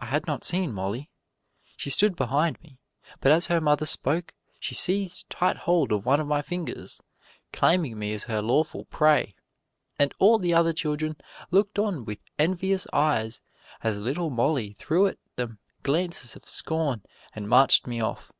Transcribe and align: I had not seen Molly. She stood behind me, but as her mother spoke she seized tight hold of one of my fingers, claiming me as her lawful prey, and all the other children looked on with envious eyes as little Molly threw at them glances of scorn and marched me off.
I 0.00 0.06
had 0.06 0.26
not 0.26 0.42
seen 0.42 0.72
Molly. 0.72 1.10
She 1.76 1.90
stood 1.90 2.16
behind 2.16 2.60
me, 2.60 2.80
but 3.20 3.30
as 3.30 3.46
her 3.46 3.60
mother 3.60 3.86
spoke 3.86 4.34
she 4.58 4.74
seized 4.74 5.30
tight 5.30 5.58
hold 5.58 5.92
of 5.92 6.04
one 6.04 6.18
of 6.18 6.26
my 6.26 6.42
fingers, 6.42 7.00
claiming 7.52 8.00
me 8.00 8.12
as 8.14 8.24
her 8.24 8.42
lawful 8.42 8.86
prey, 8.86 9.36
and 9.96 10.12
all 10.18 10.40
the 10.40 10.54
other 10.54 10.72
children 10.72 11.14
looked 11.52 11.78
on 11.78 12.04
with 12.04 12.18
envious 12.36 12.84
eyes 12.92 13.40
as 13.84 14.00
little 14.00 14.28
Molly 14.30 14.72
threw 14.72 15.06
at 15.06 15.18
them 15.36 15.60
glances 15.84 16.34
of 16.34 16.48
scorn 16.48 17.04
and 17.32 17.48
marched 17.48 17.86
me 17.86 18.00
off. 18.00 18.32